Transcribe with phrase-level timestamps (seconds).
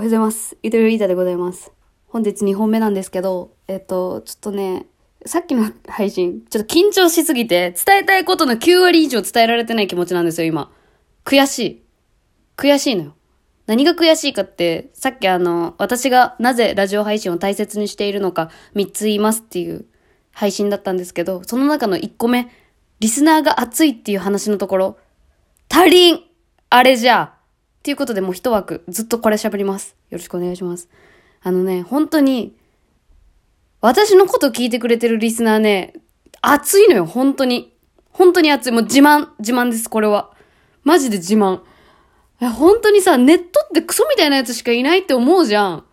[0.00, 0.56] はようございます。
[0.62, 1.72] ゆとりリーダーでございます。
[2.06, 4.86] 本日2本目なんですけど、えっと、ちょっとね、
[5.26, 10.72] さっきの配信、ちょっと緊張しすぎて、伝えたいことの9割以上伝えられてない気持ちなんですよ、今。
[11.26, 11.82] 悔しい。
[12.56, 13.14] 悔しいのよ。
[13.66, 19.84] 何が悔しいかって、さっきあの、私がなぜラジオ配信を大切にしているのか3つ言いますっていう
[20.32, 22.48] 配信だったんですけど、その中の1個目、
[23.00, 24.98] リスナーが熱いっていう話のところ、
[25.68, 26.20] 足りん
[26.70, 27.39] あれじゃあ
[27.80, 29.96] っていうことでもう一枠、ずっとこれ喋ります。
[30.10, 30.90] よろしくお願いします。
[31.42, 32.54] あのね、本当に、
[33.80, 35.94] 私のこと聞いてくれてるリスナーね、
[36.42, 37.72] 熱いのよ、本当に。
[38.12, 38.72] 本当に熱い。
[38.72, 40.30] もう自慢、自慢です、これは。
[40.84, 41.60] マジで自慢。
[42.42, 45.84] いや本当にさ、ネットってクソみたいなやつしかいないって思うじゃん。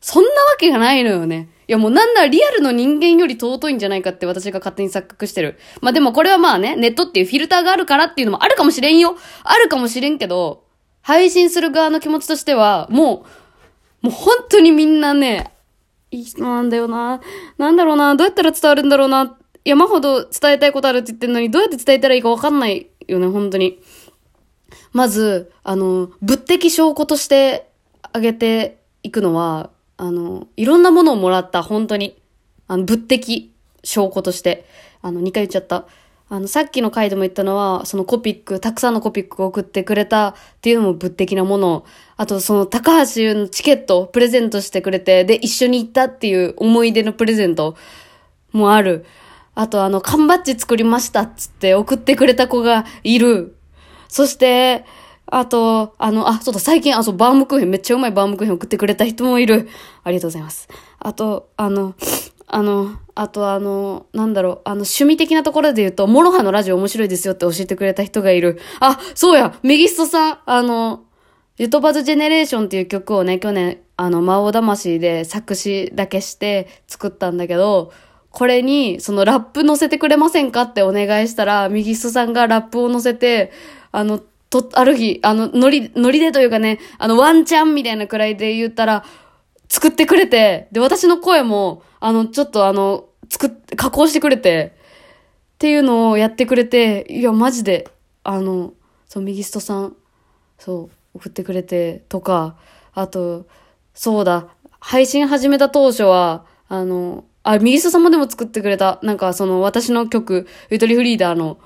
[0.00, 1.50] そんなわけがないのよね。
[1.68, 5.58] いやもうなんならリアルの人間より尊いんじゃないかって私が勝手に錯覚してる。
[5.80, 9.16] まあでもこれはまあね、ネットっていうフィルターがあるからっていうのもあるかもしれんよ。
[9.42, 10.65] あるかもしれんけど、
[11.06, 13.24] 配信する側の気持ちとしては、も
[14.02, 15.52] う、もう本当にみんなね、
[16.10, 17.20] いい人なんだよな。
[17.58, 18.16] なんだろうな。
[18.16, 19.38] どうやったら伝わるんだろうな。
[19.64, 23.78] 山ほど伝えたいことあるって言ってるのに、どうやって伝えたらいいかわかんないよね、本当に。
[24.92, 27.70] まず、あの、物的証拠として
[28.12, 32.20] あげていくのは、あの、いろんなものをもらった、本当に。
[32.66, 33.54] あの、物的
[33.84, 34.66] 証拠として。
[35.02, 35.86] あの、2回言っちゃった。
[36.28, 41.84] あの、さっきの回でも言ったのは、そのコピック、たくさんのコピックを送ってくれたっていうのも物的なもの。
[42.16, 47.76] あと、その高橋のチケットをプレゼントしてくれて、で、一緒に行ったっていう思い出のプレゼント
[48.52, 49.04] もある。
[49.54, 53.56] あと、あの、缶バッジ作りましたっつって送ってくれた子がいる。
[54.08, 54.84] そして、
[55.26, 59.68] あと、あの、あ、そうだ、最近、あ、そう、バームクーヘン、めっちゃうまいバームクーヘン送ってくれた人もいる。
[60.02, 60.68] ありがとうございます。
[60.98, 61.94] あと、あの、
[62.48, 68.58] あの、あとあの、なんだろう、あの、趣味的なところで言うと、モロハのラジオ面白いですよって教えてくれた人がいる。
[68.80, 71.04] あ、そうや、メギストさん、あの、
[71.58, 77.92] ユトバズジェネレーションっていう曲をね、去年、あの、魔王魂で作詞だけして作ったんだけど、
[78.30, 83.50] これに、そのラップ載せてくれませんかってお願いしたら、メギストさんがラップを載せて、
[83.90, 84.20] あの、
[84.50, 89.04] と、ある日、あの、ノリ、ノリでというかね、あの、ワンチャンみたいなくらいで言ったら、
[89.68, 94.76] 作ってくれて、で、私の声も、あの、ちょっとあの、作っ、加工してくれて、
[95.54, 97.88] っていうのをやってくれて、いや、マジで、
[98.24, 98.74] あの、
[99.08, 99.96] そう、右ストさん、
[100.58, 102.56] そう、送ってくれて、とか、
[102.92, 103.46] あと、
[103.94, 104.48] そうだ、
[104.80, 111.58] 配信始めた当初は、あの、あ、右ストさんもでも作ってくれた、なんかその、私の曲、ゆとりフリーダーの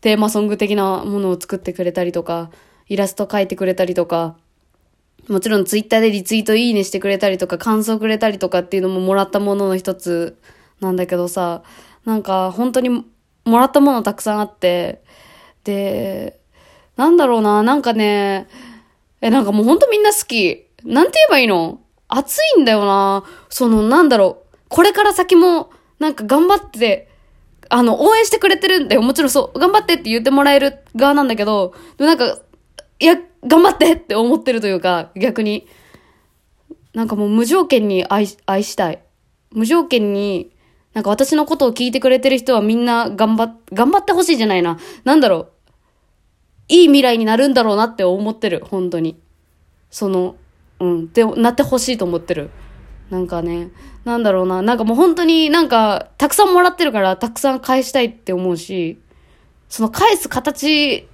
[0.00, 2.50] テーマソング的なものを作ってくれたりとか、
[2.86, 4.36] イラスト描いてくれたりとか、
[5.28, 10.38] もちろんツイッターでリツイートいいねしてくれたりとか、感想くれたりとかっていうのももらったものの一つ
[10.80, 11.62] なんだけどさ、
[12.04, 15.02] なんか本当にもらったものたくさんあって、
[15.64, 16.40] で、
[16.96, 18.48] なんだろうな、なんかね、
[19.20, 20.66] え、なんかもう本当みんな好き。
[20.84, 21.80] なんて言えばいいの？
[22.08, 23.24] 熱いんだよな。
[23.48, 24.56] その、なんだろう。
[24.68, 27.08] これから先も、なんか頑張って、
[27.68, 29.02] あの、応援してくれてるんだよ。
[29.02, 32.38] もちろんそう、頑張ってって言ってもらえる側なんだけど、でもなんか、
[33.00, 33.16] いや、
[33.46, 35.66] 頑張ってって思ってるというか、逆に。
[36.94, 39.02] なんかもう無条件に愛、愛したい。
[39.52, 40.50] 無条件に、
[40.94, 44.78] なんか私のことを聞いてくれてる人はみんな頑張、頑張ってほしいじゃないな。
[45.04, 45.52] なんだろう。
[46.68, 48.64] いい未来になるんだろうなって思ってる。
[48.68, 49.18] 本当に。
[49.90, 50.36] その、
[50.80, 51.04] うん。
[51.04, 52.50] ってなってほしいと思ってる。
[53.10, 53.70] なんかね、
[54.04, 54.60] なんだろうな。
[54.60, 58.98] なんかもう本当になんか、たくさんもらってるから、たくさん返したいって思うし、
[59.68, 61.08] その返す形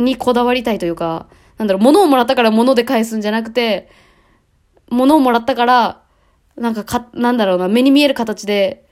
[0.00, 1.28] にこだわりたいというか、
[1.58, 3.88] なんだろう、物をもらったから物で返すんじゃなくて、
[4.90, 6.02] 物をもらったから、
[6.56, 8.86] なんかか、なんだろうな、目に見える形で、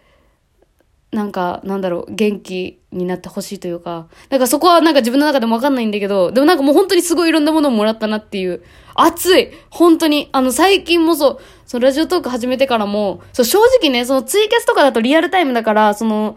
[1.11, 8.63] なんか、なんだろう、元気になってほしいというか、なんかそこはなんか自分の中でもわかんないんだけど、でもなんかもう本当にすごいいろんなものをもらったなっていう、
[8.95, 16.37] 熱い本当に、あの最近もそう、そのラジオトーク始めてからも、そう正直ね、そのツイキャスとかだとリアルタイムだから、その、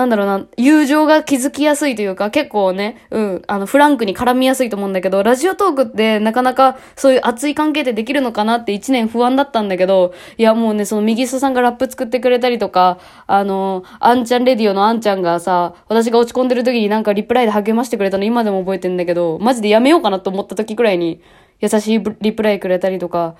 [0.00, 21.20] なんだろうな、友情が築きやすいというか、結構ね、うん、あの、フランクに絡みやすいと思うんだけど、ラジオトークってなかなかそういう熱い関係ってできるのかなって一年不安だったんだけど、いやもうね、その右ストさんがラップ作ってくれたりとか、あの、あんちゃんレディオのあんちゃんがさ、私が落ち込んでる時になんかリプライで励ましてくれたの今でも覚えてんだけど、マジでやめようかなと思った時くらいに、
[21.60, 23.36] 優しいリプライくれたりとか、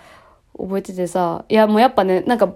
[0.58, 2.54] 覚えててさ、いやもうやっぱね、なんか、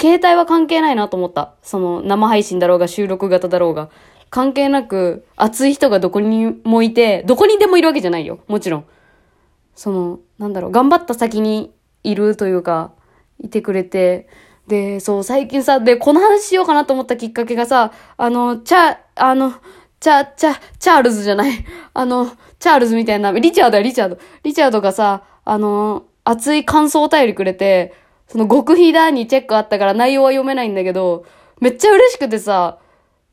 [0.00, 1.54] 携帯は関係ないなと思った。
[1.62, 3.90] その生配信だろうが収録型だろうが。
[4.30, 8.40] 関係なく熱い人がどこにもいて、どこにでもいるわけじゃないよ。
[8.48, 8.84] もちろん。
[9.74, 11.72] その、なんだろう、頑張った先に
[12.02, 12.92] いるというか、
[13.40, 14.28] いてくれて。
[14.66, 19.54] で、そう、最近さ、で、この話しようかなと思ったきっかけがさ、あの、チャ、あの、
[20.00, 21.64] チャ、チャ、チャールズじゃない。
[21.94, 24.18] あの、チャールズみたいな、リチャードや、リチャード。
[24.42, 27.94] リチャードがさ、あの、熱い感想お便りくれて、
[28.28, 31.24] その極秘だにチェックあったから内容は読めないんだけど、
[31.60, 32.78] めっちゃ嬉しくてさ、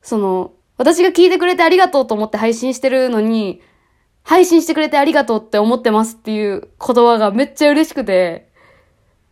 [0.02, 3.60] その、私が聞いてくれてありがとうと思って配信してるのに、
[4.22, 8.48] 配信してくれてありがとうって思ってますっていう言葉がめっちゃ嬉しくて、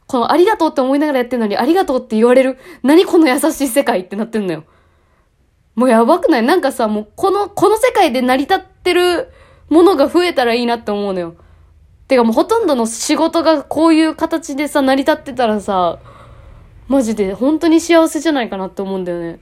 [0.07, 4.65] このありがとうって思いながらやってるのにありがとうって言われる、何この優しい世界ってなってんのよ。
[5.75, 6.43] もうやばくない？
[6.43, 9.33] なんかさ、もうこの、この世界で成り立ってる
[9.71, 11.37] ものが増えたらいいなって思うのよ。
[12.13, 15.99] てかもうほとんどの仕事がこういう形でさ、成り立ってたらさ、
[16.87, 19.41] マジで本当に幸せじゃないかなって思うんだよね。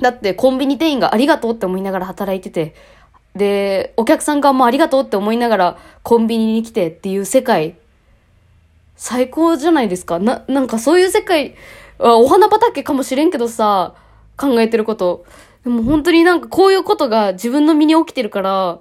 [0.00, 2.74] だってコンビニ店員がありがとうって思いながら働いてて、
[3.36, 7.76] で、お客さんがもうありがとうって思いながらコンビニに来てっていう世界、
[8.96, 10.18] 最高じゃないですか。
[10.18, 11.54] な、なんかそういう世界、
[12.00, 13.94] お花畑かもしれんけどさ、
[14.36, 15.24] 考えてること。
[15.62, 18.80] でも本当になんかこういうことが自分の身に起きてるから、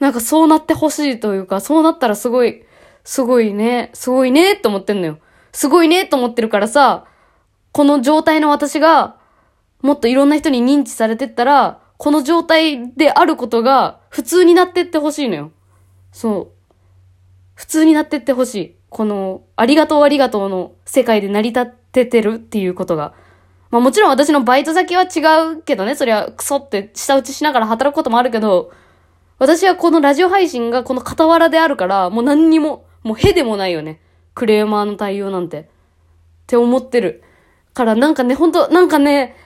[0.00, 2.64] なんかそうなってほしいというか、そうなったらすごい、
[3.04, 5.18] すごいね、すごいねって思ってんのよ。
[5.52, 7.06] すごいねって思ってるからさ、
[7.72, 9.16] この状態の私が、
[9.82, 15.50] もっといろんな人に認知されてったら、この状態であることが普通になってってほしいのよ。
[16.12, 16.74] そう。
[17.54, 18.76] 普通になってってほしい。
[18.88, 23.14] この、ありがとうありがとうの世界で成り立っててるっていうことが。
[23.70, 28.70] まあもちろん私のバイト先は違うけどね、そりゃクソって下打ちしながら働くこともあるけど、
[29.38, 34.00] 私はこのラジオ配信がこの傍らであるから、もう何にも、もうへでもないよね。
[34.34, 35.60] クレーマーの対応なんて。
[35.60, 35.64] っ
[36.46, 37.22] て思ってる。
[37.74, 39.36] からなんかね、ほんと、なんかね、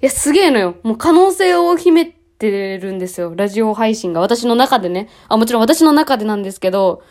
[0.00, 0.76] いや、すげえのよ。
[0.82, 3.34] もう可能性を秘めてるんですよ。
[3.36, 4.20] ラジオ配信が。
[4.20, 5.08] 私の中でね。
[5.28, 7.02] あ、もちろん私の中でなんですけど、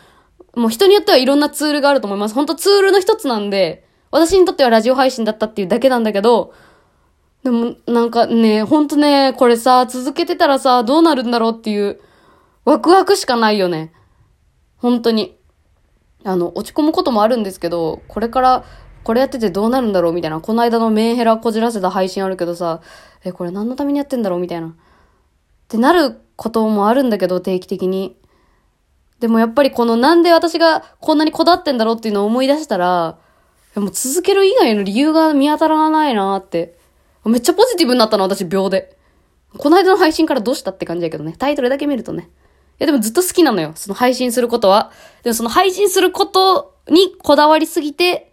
[0.54, 2.34] もう人によってはいろんなツールがあると思います。
[2.34, 6.52] ほんとツールの一つなんで、私にとってはラジオ配信だったっていうだけなんだけど、
[7.42, 12.00] でも、なんかね、ほんとね、これさ、続けてたらさ、どうなるんだろうっていう、
[12.64, 13.92] ワクワクしかないよね。
[14.76, 15.36] 本当に。
[16.24, 18.64] あの、落ち込むこともあるんですけど、これから、
[19.02, 20.40] これやっててどうなるんだろうみたいな。
[20.40, 22.80] この間のメンヘラこじらせた配信あるけどさ、
[23.24, 24.68] え、これ何のためにやってんだろうみたいな。
[24.68, 24.72] っ
[25.66, 28.16] てなることもあるんだけど、定期的に。
[29.18, 33.18] でもやっぱりこのなんで私がこんなにこだわってんだろうっていうのを思い出したら、
[33.74, 36.76] もう続ける以外の理由が見当たらないなって
[37.24, 38.96] めっちゃポジティブになったの、私、秒で。
[39.58, 41.34] この間の配信からどうしたって感じだけどね。
[41.38, 42.24] タイトルだけ見るとね。
[42.24, 42.26] い
[42.78, 43.72] や、でもずっと好きなのよ。
[43.74, 44.90] その配信することは。
[45.22, 48.32] でもその配信することにこだわりすぎて、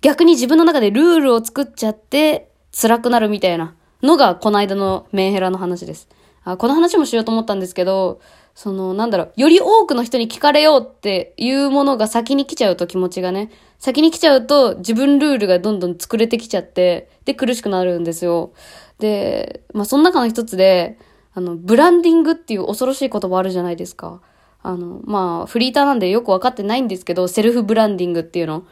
[0.00, 6.08] 逆に自分の中でルールを作っちゃって、辛くなるみたいなのが、この間のメンヘラの話です。
[6.42, 8.20] あ、この話もしようと思ったんですけど、
[8.54, 18.52] その、なんだろう、より多くの人に聞かれようっていうものが先に来ちゃうと気持ちがね、先に来ちゃうと自分ルールがどんどん作れてきちゃって、で苦しくなるんですよ。
[18.98, 20.98] で、まあその中の一つで、
[21.34, 24.20] あの、ブランディングっていう恐ろしい言葉あるじゃないですか。
[24.62, 28.64] あの、まあ、フリーターなんでよくわかってないんですけど、セルフブランディングっていうの。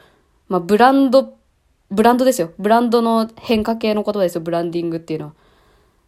[0.49, 1.35] まあ、ブランド、
[1.91, 2.53] ブランドですよ。
[2.59, 5.33] ブランドの変化系の言葉ですよ、ブランディングっていうのは。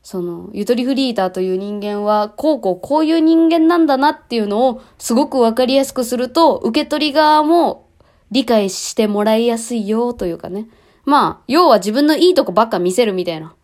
[0.04, 7.88] その、ゆとりフリーターという人間は、こうこうこういう人間なんだなっていうのをすごくわかりやすくすると、受け取り側も
[8.30, 10.68] 理解してもらいやすいよというかね。
[11.06, 13.54] まあ、要は自分のいいとこばっか見せるみたいな。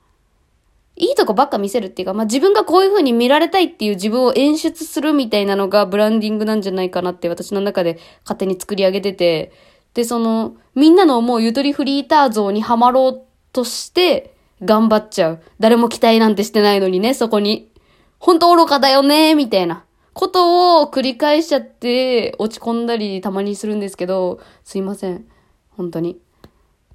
[0.97, 9.53] いいとこばっか見せるっていうか、まあ自分がこういう風に見られたいっていう自分を演出するみたいなのがブランディングなんじゃないかなって私の中で勝手に作り上げてて、
[9.93, 15.43] で、その、みんなの思うゆとりフリーター像にはまろうとして、頑張っちゃう。
[15.59, 17.71] 誰も期待なんてしてないのにね、そこに。
[18.19, 19.85] ほんと愚かだよね、みたいな。
[20.13, 25.25] ことを繰り返しちゃって落ち込んだりたまにするんですけど、すいません。
[25.71, 26.19] 本当に。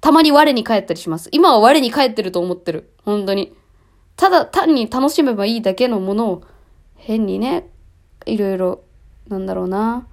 [0.00, 1.28] たまに我に返ったりします。
[1.32, 2.92] 今は我に返ってると思ってる。
[3.04, 3.54] 本当に。
[4.16, 6.42] ただ単に楽しめばいいだけのものを
[6.94, 7.68] 変にね、
[8.26, 8.80] いろいろ、
[9.28, 10.06] なんだろうな。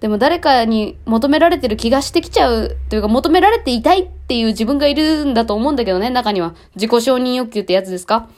[0.00, 6.54] でも誰かに求められてる気がしてきちゃうというか求められていたいっていう自分がいるんだと思うんだけどね、中には。
[6.74, 8.30] 自己承認欲求ってやつですか？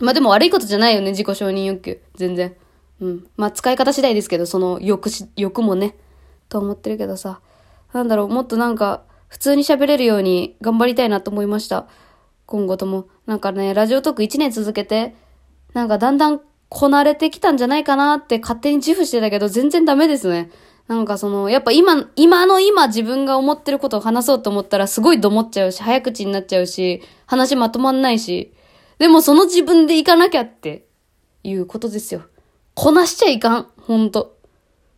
[0.00, 2.00] まあでも悪いことじゃないよね、自己承認欲求。
[2.14, 2.56] 全然。
[2.98, 3.26] うん。
[3.36, 5.96] まあ使い方次第ですけど、その欲し、欲もね、
[6.48, 7.40] と思ってるけどさ。
[7.92, 11.88] なんだろう、もっとなんか、普通に喋れるように頑張りたいなと思いました。
[12.46, 13.04] 今後とも。
[13.26, 15.14] なんかね、ラジオトーク1年続けて、
[15.74, 16.40] なんかだんだん
[16.70, 20.50] こなれてきたんじゃないかなって勝手に自負してたけど、全然ダメですね。
[20.92, 28.52] なんかその、やっぱ今、今の今自分が思ってることを話そうと思ったらすごいどもっちゃうし、早口になっちゃうし、話まとまんないし、
[28.98, 30.86] でもその自分で行かなきゃって
[31.44, 32.24] いうことですよ。
[32.74, 33.68] こなしちゃいかん。
[33.80, 34.36] ほんと。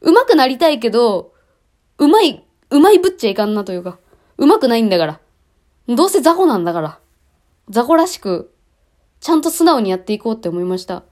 [0.01, 1.33] 上手くなりたいけど、
[1.99, 3.99] うまい、うまいぶっちゃいかんなというか、
[4.37, 5.21] 上手くないんだから。
[5.87, 6.99] どうせ雑魚なんだから。
[7.69, 8.53] 雑魚らしく、
[9.21, 11.05] ちゃんと素直にやっていこうって思いました。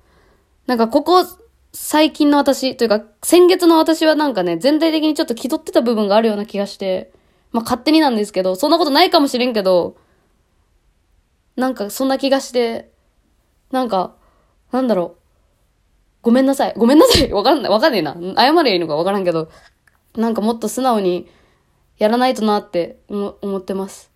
[0.67, 1.25] なんかここ
[1.75, 7.13] 最近の私、というか、先月の私はなんかね、全体的にちょっと気取ってた部分があるような気がして、
[7.51, 9.97] まあ、勝手になんですけど、そんなことないかもしれんけど、
[11.57, 12.91] なんかそんな気がして、
[13.71, 14.15] なんか、
[14.71, 15.23] なんだろう。
[16.23, 16.75] ごめんなさい。
[16.77, 17.33] ごめんなさい。
[17.33, 17.73] わかんない。
[17.73, 18.15] わかんねえな。
[18.37, 19.49] 謝ればいいのかわからんけど、
[20.15, 21.27] なんかもっと素直に
[21.97, 24.11] やらないとなって思ってます。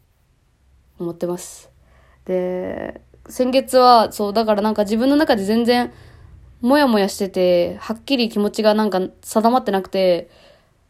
[0.99, 1.71] 思ってます。
[2.27, 5.91] で、先月は、そう、だからなんか自分の中で全然、
[6.61, 10.31] もやもやしてて、はっきり気持ちがなんか定まってなくて、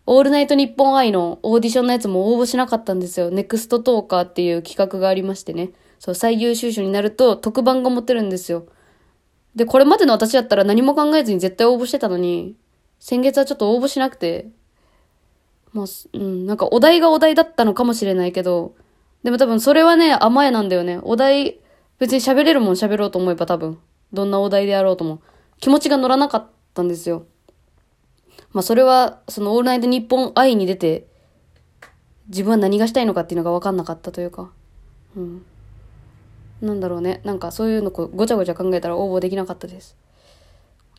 [0.06, 3.30] オールナイトニッポンアイのオーディションのやつも応募しなかったんですよ。
[3.30, 5.70] ネクストトーカーっていう企画がありましてね。
[5.98, 8.66] そう、最優秀賞になると特番が持ってるんですよ。
[9.56, 12.54] で、これまでの私だったら何も考えずに絶対応募してたのに、
[13.00, 14.48] 先月はちょっと応募しなくて、
[15.72, 18.74] まあ、うん、なんかお題がお題だったのかもしれないけど、
[19.24, 21.00] でも多分それはね、甘えなんだよね。
[21.02, 21.58] お題、
[21.98, 23.78] 別に喋れるもん喋ろうと思えば多分、
[24.12, 25.20] どんなお題であろうとも、
[25.60, 27.26] 気持ちが乗らなかったんですよ。
[28.52, 31.06] まあそれは、そのオールナイトニッポン愛に出て、
[32.28, 34.50] 自分は何がしたいのかっていうのが分かんなかったというか、
[35.16, 35.44] うん。
[36.60, 37.20] なんだろうね。
[37.24, 39.96] なんかそういうのこうごちゃごちゃ考えたら応募できなかったです。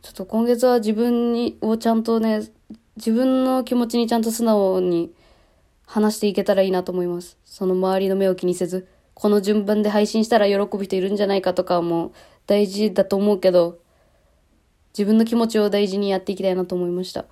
[0.01, 2.41] ちょっと今月は自分に、をちゃんとね、
[2.95, 5.11] 自分の気持ちにちゃんと素直に
[5.85, 7.37] 話していけたらいいなと思います。
[7.45, 12.13] その周りの目を気にせず、この順番で配信したら喜ぶ人いるんじゃないかとかも
[12.45, 13.79] 大事だと思うけど、
[14.97, 17.25] 自分の気持ちを大事にやっていきたいなと思いました。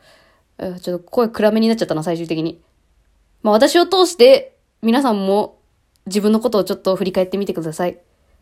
[0.59, 2.61] ちょっと声暗めになっちゃったな、最終的に。
[3.43, 5.57] まあ私を通して皆さんも
[6.05, 7.97] 自分のことをちょっと振り返ってみてください。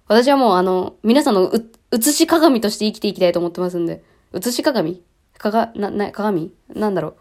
[0.07, 4.03] 私はもうあの、皆さんのう、映し鏡として生きていきたいと思ってますんで。
[4.33, 5.01] 映し鏡？
[5.37, 6.53] かが、な、な、鏡？
[6.75, 7.15] なんだろ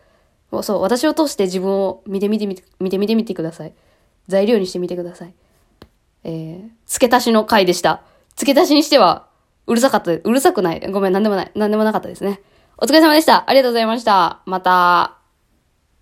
[0.51, 0.63] う。
[0.65, 3.73] そう、私を通して自分を見てみてみて、見てみてみてください。
[4.27, 5.35] 材料にしてみてください。
[6.25, 8.03] えー、付け足しの回でした。
[8.35, 9.29] 付け足しにしては、
[9.67, 10.81] うるさかった、うるさくない。
[10.91, 11.53] ごめん、なんでもない。
[11.55, 12.41] なんでもなかったですね。
[12.79, 13.49] お疲れ様でした。
[13.49, 14.41] ありがとうございました。
[14.47, 15.22] また。